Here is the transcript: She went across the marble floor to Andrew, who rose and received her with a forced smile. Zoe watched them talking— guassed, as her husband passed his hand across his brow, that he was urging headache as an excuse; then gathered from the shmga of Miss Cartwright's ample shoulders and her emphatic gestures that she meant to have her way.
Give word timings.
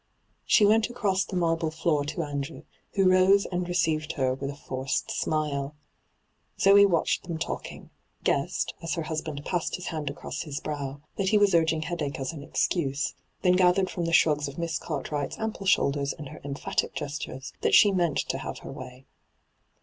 She 0.45 0.65
went 0.65 0.89
across 0.89 1.23
the 1.23 1.35
marble 1.35 1.69
floor 1.69 2.03
to 2.05 2.23
Andrew, 2.23 2.63
who 2.95 3.07
rose 3.07 3.45
and 3.45 3.67
received 3.69 4.13
her 4.13 4.33
with 4.33 4.49
a 4.49 4.55
forced 4.55 5.11
smile. 5.11 5.75
Zoe 6.59 6.87
watched 6.87 7.27
them 7.27 7.37
talking— 7.37 7.91
guassed, 8.25 8.73
as 8.81 8.95
her 8.95 9.03
husband 9.03 9.45
passed 9.45 9.75
his 9.75 9.89
hand 9.89 10.09
across 10.09 10.41
his 10.41 10.59
brow, 10.59 11.01
that 11.17 11.29
he 11.29 11.37
was 11.37 11.53
urging 11.53 11.83
headache 11.83 12.19
as 12.19 12.33
an 12.33 12.41
excuse; 12.41 13.13
then 13.43 13.53
gathered 13.53 13.91
from 13.91 14.05
the 14.05 14.11
shmga 14.11 14.47
of 14.47 14.57
Miss 14.57 14.79
Cartwright's 14.79 15.37
ample 15.37 15.67
shoulders 15.67 16.13
and 16.13 16.29
her 16.29 16.41
emphatic 16.43 16.95
gestures 16.95 17.53
that 17.61 17.75
she 17.75 17.91
meant 17.91 18.17
to 18.27 18.39
have 18.39 18.57
her 18.65 18.71
way. 18.71 19.05